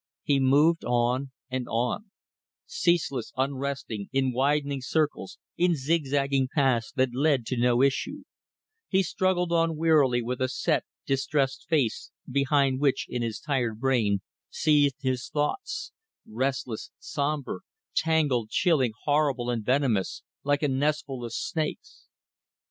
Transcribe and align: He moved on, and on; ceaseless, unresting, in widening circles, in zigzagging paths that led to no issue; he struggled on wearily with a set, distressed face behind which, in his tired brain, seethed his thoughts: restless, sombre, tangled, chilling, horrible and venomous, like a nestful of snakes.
He 0.23 0.39
moved 0.39 0.83
on, 0.83 1.29
and 1.51 1.67
on; 1.67 2.09
ceaseless, 2.65 3.31
unresting, 3.37 4.09
in 4.11 4.31
widening 4.31 4.81
circles, 4.81 5.37
in 5.57 5.75
zigzagging 5.75 6.47
paths 6.55 6.91
that 6.93 7.13
led 7.13 7.45
to 7.45 7.55
no 7.55 7.83
issue; 7.83 8.23
he 8.87 9.03
struggled 9.03 9.51
on 9.51 9.77
wearily 9.77 10.23
with 10.23 10.41
a 10.41 10.49
set, 10.49 10.85
distressed 11.05 11.67
face 11.69 12.09
behind 12.27 12.79
which, 12.79 13.05
in 13.09 13.21
his 13.21 13.39
tired 13.39 13.79
brain, 13.79 14.21
seethed 14.49 15.03
his 15.03 15.29
thoughts: 15.29 15.91
restless, 16.27 16.89
sombre, 16.97 17.59
tangled, 17.95 18.49
chilling, 18.49 18.93
horrible 19.03 19.51
and 19.51 19.63
venomous, 19.63 20.23
like 20.43 20.63
a 20.63 20.67
nestful 20.67 21.23
of 21.23 21.31
snakes. 21.31 22.07